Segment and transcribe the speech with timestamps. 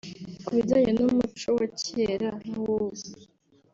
[0.45, 3.05] Ku bijyanye n’umuco wa kera n’uw’ubu